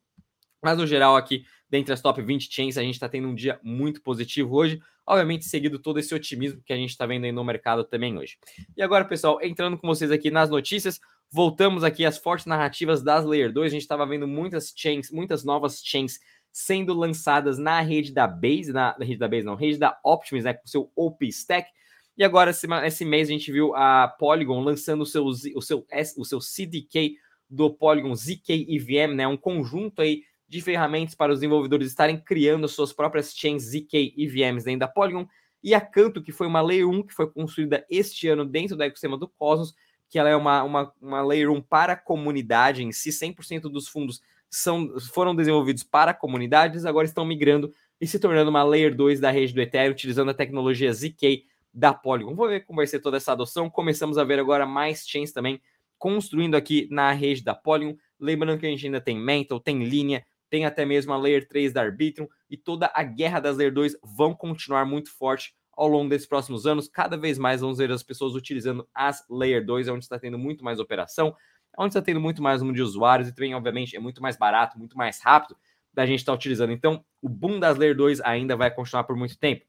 Mas 0.64 0.78
no 0.78 0.88
geral, 0.88 1.18
aqui, 1.18 1.46
dentre 1.70 1.94
as 1.94 2.02
top 2.02 2.22
20 2.22 2.52
chains, 2.52 2.78
a 2.78 2.84
gente 2.84 2.94
está 2.94 3.10
tendo 3.10 3.28
um 3.28 3.36
dia 3.36 3.60
muito 3.62 4.02
positivo 4.02 4.56
hoje. 4.56 4.82
Obviamente, 5.06 5.46
seguido 5.46 5.78
todo 5.78 6.00
esse 6.00 6.16
otimismo 6.16 6.62
que 6.64 6.72
a 6.72 6.76
gente 6.78 6.92
está 6.92 7.06
vendo 7.06 7.26
aí 7.26 7.32
no 7.32 7.44
mercado 7.44 7.84
também 7.84 8.18
hoje. 8.18 8.38
E 8.78 8.82
agora, 8.82 9.04
pessoal, 9.04 9.40
entrando 9.42 9.78
com 9.78 9.88
vocês 9.88 10.12
aqui 10.12 10.32
nas 10.32 10.50
notícias, 10.50 11.02
voltamos 11.30 11.84
aqui 11.84 12.06
às 12.06 12.18
fortes 12.18 12.46
narrativas 12.46 13.04
das 13.04 13.26
Layer 13.26 13.52
2. 13.52 13.72
A 13.72 13.74
gente 13.74 13.82
estava 13.82 14.06
vendo 14.06 14.28
muitas 14.28 14.72
chains, 14.76 15.12
muitas 15.12 15.44
novas 15.44 15.82
chains 15.84 16.20
sendo 16.52 16.94
lançadas 16.94 17.58
na 17.58 17.82
rede 17.82 18.12
da 18.12 18.28
Base, 18.28 18.74
na, 18.74 18.96
na 18.98 19.06
rede 19.06 19.20
da 19.20 19.28
Base, 19.28 19.46
não, 19.46 19.56
rede 19.56 19.78
da 19.78 19.98
Optimus, 20.04 20.44
né, 20.44 20.54
com 20.54 20.68
seu 20.68 20.92
OP 20.96 21.26
Stack. 21.28 21.70
E 22.18 22.24
agora, 22.24 22.52
esse, 22.52 23.06
mês, 23.06 23.30
a 23.30 23.32
gente 23.32 23.52
viu 23.52 23.74
a 23.76 24.08
Polygon 24.08 24.62
lançando 24.62 25.02
o 25.02 25.06
seu, 25.06 25.26
o 25.26 25.62
seu, 25.62 25.86
o 26.18 26.26
seu 26.26 26.42
CDK 26.42 27.16
do 27.50 27.70
Polygon 27.74 28.14
ZK 28.14 28.68
EVM, 28.70 29.16
né, 29.16 29.28
um 29.28 29.38
conjunto 29.38 30.02
aí 30.02 30.24
de 30.48 30.62
ferramentas 30.62 31.16
para 31.16 31.32
os 31.32 31.40
desenvolvedores 31.40 31.88
estarem 31.88 32.18
criando 32.20 32.68
suas 32.68 32.92
próprias 32.92 33.34
chains 33.34 33.64
ZK 33.64 34.14
e 34.18 34.28
VMs 34.28 34.66
dentro 34.66 34.82
da 34.82 34.88
Polygon, 34.88 35.26
e 35.64 35.74
a 35.74 35.80
Canto, 35.80 36.22
que 36.22 36.32
foi 36.32 36.48
uma 36.48 36.62
Layer 36.62 36.90
1 36.90 37.04
que 37.04 37.14
foi 37.14 37.32
construída 37.32 37.86
este 37.90 38.28
ano 38.28 38.44
dentro 38.44 38.76
do 38.76 38.84
ecossistema 38.84 39.18
do 39.18 39.28
Cosmos, 39.28 39.74
que 40.10 40.20
ela 40.20 40.30
é 40.30 40.36
uma, 40.36 40.64
uma, 40.64 40.94
uma 41.02 41.22
Layer 41.22 41.50
1 41.50 41.62
para 41.62 41.94
a 41.94 41.98
comunidade 41.98 42.84
em 42.84 42.92
si, 42.92 43.12
100% 43.12 43.62
dos 43.70 43.88
fundos 43.88 44.22
são, 44.52 45.00
foram 45.00 45.34
desenvolvidos 45.34 45.82
para 45.82 46.14
comunidades, 46.14 46.86
agora 46.86 47.08
estão 47.08 47.26
migrando 47.26 47.74
e 48.00 48.06
se 48.06 48.20
tornando 48.20 48.50
uma 48.50 48.64
Layer 48.64 48.94
2 48.94 49.20
da 49.22 49.32
rede 49.32 49.54
do 49.54 49.62
Ethereum, 49.62 49.94
utilizando 49.94 50.30
a 50.30 50.34
tecnologia 50.34 50.92
ZK 50.92 51.46
da 51.74 51.94
Polygon. 51.94 52.36
Vamos 52.36 52.52
ver 52.52 52.66
como 52.66 52.78
vai 52.78 52.88
ser 52.88 53.00
toda 53.00 53.16
essa 53.16 53.32
adoção. 53.32 53.70
Começamos 53.70 54.18
a 54.18 54.24
ver 54.26 54.40
agora 54.40 54.66
mais 54.66 55.08
chains 55.08 55.32
também 55.32 55.62
construindo 55.98 56.56
aqui 56.56 56.88
na 56.92 57.12
rede 57.14 57.44
da 57.44 57.56
Polygon. 57.56 57.96
Lembrando 58.20 58.60
que 58.60 58.66
a 58.66 58.70
gente 58.70 58.86
ainda 58.86 59.00
tem 59.00 59.18
Mental, 59.18 59.60
tem 59.60 59.84
linha, 59.84 60.26
tem 60.50 60.66
até 60.66 60.84
mesmo 60.84 61.14
a 61.14 61.18
Layer 61.18 61.48
3 61.48 61.72
da 61.72 61.82
Arbitrum 61.82 62.28
e 62.50 62.58
toda 62.58 62.92
a 62.94 63.04
guerra 63.04 63.40
das 63.40 63.56
Layer 63.56 63.74
2 63.74 63.96
vão 64.04 64.34
continuar 64.34 64.86
muito 64.86 65.16
forte 65.16 65.56
ao 65.72 65.88
longo 65.88 66.10
desses 66.10 66.28
próximos 66.28 66.66
anos. 66.66 66.90
Cada 66.90 67.16
vez 67.16 67.38
mais 67.38 67.62
vamos 67.62 67.78
ver 67.78 67.92
as 67.92 68.04
pessoas 68.04 68.36
utilizando 68.36 68.86
as 68.94 69.24
Layer 69.30 69.66
2, 69.66 69.88
onde 69.88 70.04
está 70.04 70.20
tendo 70.20 70.38
muito 70.38 70.64
mais 70.64 70.80
operação, 70.80 71.36
onde 71.78 71.90
está 71.90 72.02
tendo 72.02 72.20
muito 72.20 72.42
mais 72.42 72.62
número 72.62 72.76
de 72.76 72.82
usuários 72.82 73.28
e 73.28 73.34
também, 73.34 73.56
obviamente, 73.56 73.96
é 73.96 74.00
muito 74.00 74.22
mais 74.22 74.38
barato, 74.38 74.78
muito 74.78 74.98
mais 74.98 75.22
rápido 75.22 75.58
da 75.94 76.06
gente 76.06 76.20
estar 76.20 76.32
tá 76.32 76.36
utilizando. 76.36 76.72
Então, 76.72 77.04
o 77.22 77.30
boom 77.30 77.60
das 77.60 77.78
Layer 77.78 77.96
2 77.96 78.22
ainda 78.22 78.56
vai 78.56 78.72
continuar 78.72 79.04
por 79.04 79.16
muito 79.16 79.38
tempo. 79.38 79.66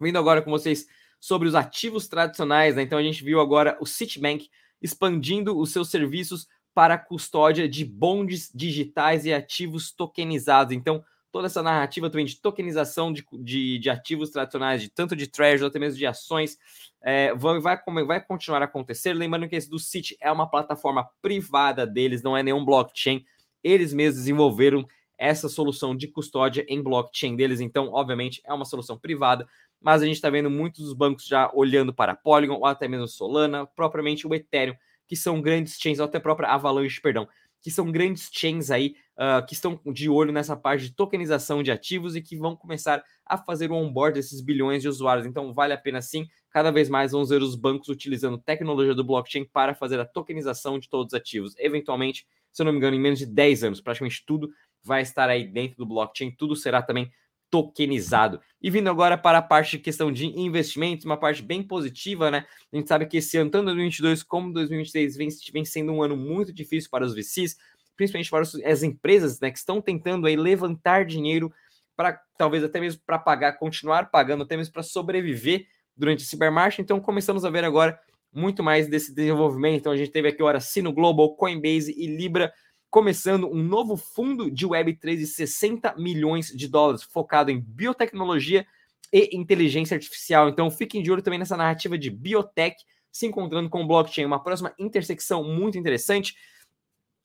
Vindo 0.00 0.18
agora 0.18 0.42
com 0.42 0.50
vocês 0.50 0.86
sobre 1.20 1.48
os 1.48 1.54
ativos 1.54 2.08
tradicionais, 2.08 2.76
né? 2.76 2.82
Então 2.82 2.98
a 2.98 3.02
gente 3.02 3.24
viu 3.24 3.40
agora 3.40 3.76
o 3.80 3.86
Citibank 3.86 4.48
expandindo 4.80 5.58
os 5.58 5.72
seus 5.72 5.90
serviços 5.90 6.46
para 6.74 6.98
custódia 6.98 7.66
de 7.66 7.84
bondes 7.84 8.50
digitais 8.54 9.24
e 9.24 9.32
ativos 9.32 9.90
tokenizados. 9.90 10.74
Então, 10.74 11.02
toda 11.36 11.48
essa 11.48 11.62
narrativa 11.62 12.08
também 12.08 12.24
de 12.24 12.40
tokenização 12.40 13.12
de, 13.12 13.22
de, 13.42 13.78
de 13.78 13.90
ativos 13.90 14.30
tradicionais, 14.30 14.80
de 14.80 14.88
tanto 14.88 15.14
de 15.14 15.26
treasury, 15.26 15.68
até 15.68 15.78
mesmo 15.78 15.98
de 15.98 16.06
ações, 16.06 16.56
é, 17.02 17.34
vai, 17.34 17.60
vai, 17.60 17.78
vai 18.06 18.24
continuar 18.24 18.62
a 18.62 18.64
acontecer. 18.64 19.12
Lembrando 19.12 19.46
que 19.46 19.54
esse 19.54 19.68
do 19.68 19.78
Citi 19.78 20.16
é 20.18 20.32
uma 20.32 20.48
plataforma 20.48 21.06
privada 21.20 21.86
deles, 21.86 22.22
não 22.22 22.34
é 22.34 22.42
nenhum 22.42 22.64
blockchain. 22.64 23.22
Eles 23.62 23.92
mesmos 23.92 24.20
desenvolveram 24.20 24.86
essa 25.18 25.46
solução 25.46 25.94
de 25.94 26.08
custódia 26.08 26.64
em 26.70 26.82
blockchain 26.82 27.36
deles, 27.36 27.60
então, 27.60 27.90
obviamente, 27.92 28.40
é 28.42 28.54
uma 28.54 28.64
solução 28.64 28.98
privada, 28.98 29.46
mas 29.78 30.00
a 30.00 30.06
gente 30.06 30.16
está 30.16 30.30
vendo 30.30 30.48
muitos 30.48 30.86
dos 30.86 30.94
bancos 30.94 31.26
já 31.26 31.50
olhando 31.52 31.92
para 31.92 32.16
Polygon, 32.16 32.54
ou 32.54 32.64
até 32.64 32.88
mesmo 32.88 33.06
Solana, 33.06 33.66
propriamente 33.66 34.26
o 34.26 34.34
Ethereum, 34.34 34.74
que 35.06 35.14
são 35.14 35.42
grandes 35.42 35.78
chains, 35.78 35.98
ou 35.98 36.06
até 36.06 36.16
a 36.16 36.20
própria 36.20 36.48
Avalanche, 36.48 36.98
perdão, 36.98 37.28
que 37.66 37.70
são 37.72 37.90
grandes 37.90 38.30
chains 38.32 38.70
aí 38.70 38.94
uh, 39.16 39.44
que 39.44 39.52
estão 39.52 39.80
de 39.92 40.08
olho 40.08 40.32
nessa 40.32 40.56
parte 40.56 40.84
de 40.84 40.92
tokenização 40.92 41.64
de 41.64 41.72
ativos 41.72 42.14
e 42.14 42.22
que 42.22 42.36
vão 42.36 42.54
começar 42.54 43.02
a 43.26 43.36
fazer 43.36 43.72
o 43.72 43.74
onboard 43.74 44.14
desses 44.14 44.40
bilhões 44.40 44.82
de 44.82 44.88
usuários. 44.88 45.26
Então, 45.26 45.52
vale 45.52 45.72
a 45.72 45.76
pena 45.76 46.00
sim. 46.00 46.28
Cada 46.48 46.70
vez 46.70 46.88
mais 46.88 47.10
vamos 47.10 47.28
ver 47.28 47.42
os 47.42 47.56
bancos 47.56 47.88
utilizando 47.88 48.38
tecnologia 48.38 48.94
do 48.94 49.02
blockchain 49.02 49.44
para 49.46 49.74
fazer 49.74 49.98
a 49.98 50.04
tokenização 50.04 50.78
de 50.78 50.88
todos 50.88 51.12
os 51.12 51.18
ativos. 51.18 51.56
Eventualmente, 51.58 52.24
se 52.52 52.62
eu 52.62 52.66
não 52.66 52.70
me 52.70 52.78
engano, 52.78 52.94
em 52.94 53.00
menos 53.00 53.18
de 53.18 53.26
10 53.26 53.64
anos, 53.64 53.80
praticamente 53.80 54.22
tudo 54.24 54.48
vai 54.84 55.02
estar 55.02 55.28
aí 55.28 55.44
dentro 55.44 55.76
do 55.76 55.86
blockchain, 55.86 56.30
tudo 56.38 56.54
será 56.54 56.82
também 56.82 57.10
tokenizado. 57.50 58.40
E 58.60 58.70
vindo 58.70 58.88
agora 58.88 59.16
para 59.16 59.38
a 59.38 59.42
parte 59.42 59.72
de 59.72 59.78
questão 59.78 60.10
de 60.10 60.26
investimentos, 60.26 61.04
uma 61.04 61.16
parte 61.16 61.42
bem 61.42 61.62
positiva, 61.62 62.30
né? 62.30 62.44
A 62.72 62.76
gente 62.76 62.88
sabe 62.88 63.06
que 63.06 63.18
esse 63.18 63.36
ano, 63.36 63.50
tanto 63.50 63.66
2022 63.66 64.22
como 64.22 64.52
2023, 64.52 65.16
vem, 65.16 65.28
vem 65.52 65.64
sendo 65.64 65.92
um 65.92 66.02
ano 66.02 66.16
muito 66.16 66.52
difícil 66.52 66.90
para 66.90 67.04
os 67.04 67.14
VCs, 67.14 67.56
principalmente 67.96 68.30
para 68.30 68.42
as 68.70 68.82
empresas, 68.82 69.40
né, 69.40 69.50
que 69.50 69.58
estão 69.58 69.80
tentando 69.80 70.26
aí 70.26 70.36
levantar 70.36 71.04
dinheiro 71.04 71.52
para 71.96 72.20
talvez 72.36 72.62
até 72.62 72.78
mesmo 72.78 73.00
para 73.06 73.18
pagar, 73.18 73.52
continuar 73.54 74.10
pagando, 74.10 74.42
até 74.42 74.56
mesmo 74.56 74.72
para 74.72 74.82
sobreviver 74.82 75.66
durante 75.96 76.22
esse 76.22 76.36
bear 76.36 76.52
market. 76.52 76.80
Então 76.80 77.00
começamos 77.00 77.44
a 77.44 77.50
ver 77.50 77.64
agora 77.64 77.98
muito 78.32 78.62
mais 78.62 78.86
desse 78.86 79.14
desenvolvimento. 79.14 79.76
Então 79.76 79.92
a 79.92 79.96
gente 79.96 80.10
teve 80.10 80.28
aqui 80.28 80.42
agora 80.42 80.60
Sino 80.60 80.92
Global, 80.92 81.34
Coinbase 81.36 81.94
e 81.96 82.06
Libra 82.06 82.52
começando 82.90 83.48
um 83.48 83.62
novo 83.62 83.96
fundo 83.96 84.50
de 84.50 84.66
Web3 84.66 85.16
de 85.16 85.26
60 85.26 85.94
milhões 85.96 86.48
de 86.48 86.68
dólares, 86.68 87.02
focado 87.02 87.50
em 87.50 87.60
biotecnologia 87.60 88.66
e 89.12 89.36
inteligência 89.36 89.94
artificial. 89.94 90.48
Então 90.48 90.70
fiquem 90.70 91.02
de 91.02 91.10
olho 91.10 91.22
também 91.22 91.38
nessa 91.38 91.56
narrativa 91.56 91.98
de 91.98 92.10
biotech 92.10 92.76
se 93.10 93.26
encontrando 93.26 93.70
com 93.70 93.82
o 93.82 93.86
blockchain, 93.86 94.26
uma 94.26 94.42
próxima 94.42 94.74
intersecção 94.78 95.42
muito 95.42 95.78
interessante. 95.78 96.36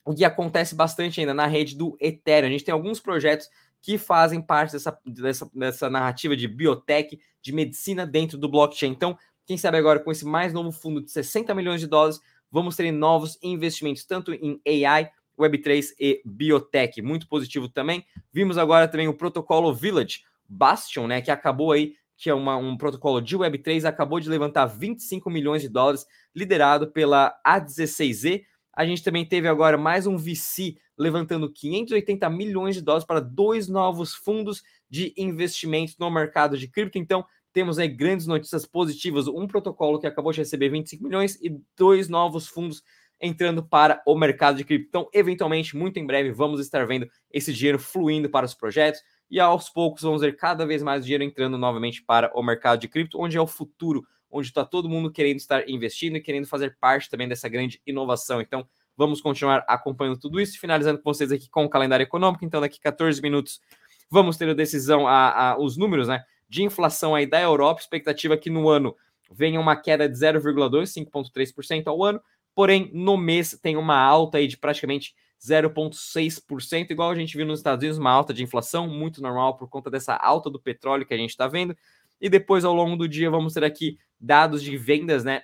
O 0.06 0.16
que 0.16 0.24
acontece 0.24 0.74
bastante 0.74 1.20
ainda 1.20 1.34
na 1.34 1.46
rede 1.46 1.76
do 1.76 1.98
Ethereum. 2.00 2.48
A 2.48 2.52
gente 2.52 2.64
tem 2.64 2.74
alguns 2.74 3.00
projetos 3.00 3.48
que 3.82 3.98
fazem 3.98 4.42
parte 4.42 4.72
dessa, 4.72 4.98
dessa, 5.06 5.52
dessa 5.54 5.90
narrativa 5.90 6.36
de 6.36 6.48
biotech, 6.48 7.20
de 7.42 7.52
medicina 7.52 8.06
dentro 8.06 8.38
do 8.38 8.48
blockchain. 8.48 8.92
Então, 8.92 9.18
quem 9.46 9.58
sabe 9.58 9.78
agora 9.78 10.00
com 10.00 10.12
esse 10.12 10.24
mais 10.24 10.54
novo 10.54 10.72
fundo 10.72 11.02
de 11.02 11.12
60 11.12 11.54
milhões 11.54 11.82
de 11.82 11.88
dólares, 11.88 12.20
vamos 12.50 12.76
ter 12.76 12.90
novos 12.92 13.38
investimentos, 13.42 14.06
tanto 14.06 14.34
em 14.34 14.62
AI, 14.66 15.12
Web3 15.42 15.88
e 16.00 16.22
biotech. 16.26 17.02
Muito 17.02 17.28
positivo 17.28 17.68
também. 17.68 18.06
Vimos 18.32 18.58
agora 18.58 18.88
também 18.88 19.08
o 19.08 19.14
protocolo 19.14 19.74
Village, 19.74 20.22
Bastion, 20.48 21.08
né, 21.08 21.22
que 21.22 21.32
acabou 21.32 21.72
aí, 21.72 21.96
que 22.18 22.30
é 22.30 22.34
uma, 22.34 22.58
um 22.58 22.78
protocolo 22.78 23.22
de 23.22 23.38
Web3, 23.38 23.86
acabou 23.86 24.20
de 24.20 24.30
levantar 24.30 24.66
25 24.66 25.30
milhões 25.30 25.62
de 25.62 25.70
dólares, 25.70 26.06
liderado 26.36 26.92
pela 26.92 27.34
A16Z. 27.46 28.44
A 28.74 28.86
gente 28.86 29.04
também 29.04 29.26
teve 29.26 29.48
agora 29.48 29.78
mais 29.78 30.06
um 30.06 30.18
VC 30.18 30.78
levantando 30.98 31.52
580 31.52 32.30
milhões 32.30 32.76
de 32.76 32.82
dólares 32.82 33.06
para 33.06 33.20
dois 33.20 33.68
novos 33.68 34.14
fundos 34.14 34.62
de 34.90 35.14
investimentos 35.18 35.98
no 35.98 36.12
mercado 36.12 36.58
de 36.58 36.68
cripto. 36.68 36.98
Então, 36.98 37.26
temos 37.54 37.80
aí 37.80 37.88
grandes 37.88 38.28
notícias 38.28 38.66
positivas. 38.66 39.28
Um 39.28 39.48
protocolo 39.48 40.00
que 40.00 40.08
acabou 40.08 40.32
de 40.32 40.40
receber 40.40 40.70
25 40.70 41.04
milhões 41.04 41.36
e 41.42 41.60
dois 41.76 42.08
novos 42.08 42.48
fundos 42.48 42.84
entrando 43.22 43.64
para 43.64 44.02
o 44.06 44.16
mercado 44.16 44.58
de 44.58 44.64
cripto. 44.64 44.88
Então, 44.88 45.10
eventualmente, 45.14 45.76
muito 45.76 46.00
em 46.00 46.06
breve, 46.06 46.32
vamos 46.32 46.60
estar 46.60 46.86
vendo 46.86 47.08
esse 47.32 47.54
dinheiro 47.54 47.78
fluindo 47.80 48.30
para 48.30 48.46
os 48.46 48.54
projetos 48.54 49.02
e 49.30 49.40
aos 49.40 49.70
poucos 49.70 50.02
vamos 50.04 50.22
ver 50.22 50.36
cada 50.36 50.66
vez 50.66 50.82
mais 50.82 51.06
dinheiro 51.06 51.24
entrando 51.24 51.58
novamente 51.58 52.04
para 52.04 52.32
o 52.36 52.44
mercado 52.44 52.80
de 52.80 52.88
cripto, 52.88 53.22
onde 53.22 53.38
é 53.38 53.42
o 53.42 53.48
futuro, 53.48 54.04
onde 54.30 54.48
está 54.48 54.66
todo 54.66 54.90
mundo 54.90 55.12
querendo 55.12 55.38
estar 55.38 55.70
investindo 55.70 56.18
e 56.18 56.22
querendo 56.22 56.48
fazer 56.48 56.76
parte 56.80 57.10
também 57.10 57.28
dessa 57.28 57.48
grande 57.48 57.82
inovação. 57.86 58.42
Então, 58.42 58.68
vamos 58.98 59.22
continuar 59.22 59.64
acompanhando 59.68 60.20
tudo 60.20 60.42
isso, 60.42 60.60
finalizando 60.60 61.00
com 61.00 61.14
vocês 61.14 61.32
aqui 61.32 61.50
com 61.50 61.64
o 61.64 61.70
calendário 61.70 62.04
econômico. 62.04 62.44
Então, 62.44 62.60
daqui 62.60 62.80
14 62.80 63.22
minutos, 63.22 63.62
vamos 64.10 64.38
ter 64.38 64.50
a 64.50 64.54
decisão, 64.54 65.08
a, 65.08 65.52
a, 65.52 65.60
os 65.60 65.78
números, 65.78 66.08
né? 66.08 66.24
de 66.52 66.64
inflação 66.64 67.16
aí 67.16 67.26
da 67.26 67.40
Europa, 67.40 67.80
expectativa 67.80 68.36
que 68.36 68.50
no 68.50 68.68
ano 68.68 68.94
venha 69.32 69.58
uma 69.58 69.74
queda 69.78 70.10
de 70.10 70.16
0,2, 70.16 70.84
5,3% 70.84 71.88
ao 71.88 72.04
ano, 72.04 72.22
porém 72.56 72.90
no 72.94 73.18
mês 73.18 73.58
tem 73.62 73.78
uma 73.78 73.98
alta 73.98 74.38
aí 74.38 74.48
de 74.48 74.58
praticamente 74.58 75.14
0,6%, 75.44 76.92
igual 76.92 77.10
a 77.10 77.16
gente 77.16 77.36
viu 77.36 77.46
nos 77.46 77.60
Estados 77.60 77.82
Unidos, 77.82 77.98
uma 77.98 78.12
alta 78.12 78.34
de 78.34 78.44
inflação 78.44 78.88
muito 78.88 79.22
normal 79.22 79.58
por 79.58 79.68
conta 79.68 79.90
dessa 79.90 80.16
alta 80.16 80.50
do 80.50 80.60
petróleo 80.60 81.06
que 81.06 81.14
a 81.14 81.18
gente 81.18 81.32
está 81.32 81.48
vendo. 81.48 81.76
E 82.20 82.30
depois, 82.30 82.64
ao 82.64 82.74
longo 82.74 82.96
do 82.96 83.08
dia, 83.08 83.32
vamos 83.32 83.54
ter 83.54 83.64
aqui 83.64 83.98
dados 84.20 84.62
de 84.62 84.78
vendas 84.78 85.24
né, 85.24 85.44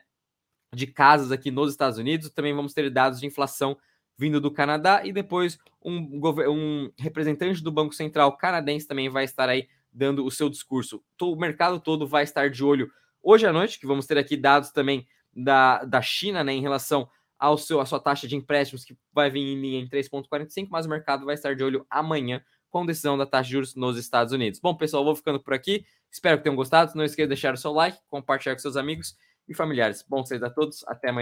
de 0.74 0.86
casas 0.86 1.32
aqui 1.32 1.50
nos 1.50 1.72
Estados 1.72 1.98
Unidos, 1.98 2.30
também 2.30 2.54
vamos 2.54 2.74
ter 2.74 2.90
dados 2.92 3.20
de 3.20 3.26
inflação 3.26 3.76
vindo 4.16 4.40
do 4.40 4.52
Canadá, 4.52 5.02
e 5.04 5.12
depois 5.12 5.58
um, 5.84 6.20
um 6.50 6.92
representante 6.98 7.64
do 7.64 7.72
Banco 7.72 7.94
Central 7.94 8.36
canadense 8.38 8.88
também 8.88 9.10
vai 9.10 9.24
estar 9.24 9.50
aí 9.50 9.68
dando 9.92 10.26
o 10.26 10.32
seu 10.32 10.50
discurso. 10.50 11.04
O 11.22 11.36
mercado 11.36 11.80
todo 11.80 12.08
vai 12.08 12.24
estar 12.24 12.50
de 12.50 12.64
olho 12.64 12.92
hoje 13.22 13.48
à 13.48 13.54
noite, 13.54 13.80
que 13.80 13.88
vamos 13.88 14.06
ter 14.06 14.18
aqui 14.18 14.38
dados 14.38 14.72
também 14.72 15.08
da, 15.38 15.84
da 15.84 16.02
China, 16.02 16.44
né, 16.44 16.54
em 16.54 16.62
relação 16.62 17.08
ao 17.40 17.58
seu, 17.58 17.80
a 17.80 17.86
sua 17.86 18.00
taxa 18.00 18.28
de 18.28 18.36
empréstimos, 18.36 18.84
que 18.84 18.98
vai 19.14 19.30
vir 19.30 19.42
em 19.42 19.62
linha 19.62 19.80
em 19.80 19.88
3,45, 19.88 20.68
mas 20.72 20.86
o 20.86 20.90
mercado 20.90 21.26
vai 21.26 21.36
estar 21.36 21.56
de 21.56 21.64
olho 21.64 21.86
amanhã 21.90 22.42
com 22.70 22.86
decisão 22.86 23.18
da 23.18 23.26
taxa 23.26 23.46
de 23.46 23.52
juros 23.52 23.76
nos 23.76 23.98
Estados 23.98 24.34
Unidos. 24.34 24.60
Bom, 24.60 24.76
pessoal, 24.76 25.04
vou 25.04 25.16
ficando 25.16 25.40
por 25.40 25.54
aqui. 25.54 25.86
Espero 26.12 26.38
que 26.38 26.44
tenham 26.44 26.56
gostado. 26.56 26.94
Não 26.96 27.04
esqueça 27.04 27.28
de 27.28 27.30
deixar 27.36 27.54
o 27.54 27.58
seu 27.58 27.72
like, 27.72 27.98
compartilhar 28.08 28.56
com 28.56 28.62
seus 28.62 28.76
amigos 28.76 29.16
e 29.48 29.54
familiares. 29.54 30.04
Bom 30.08 30.26
vocês 30.26 30.42
a 30.44 30.50
todos. 30.50 30.84
Até 30.88 31.10
amanhã. 31.10 31.16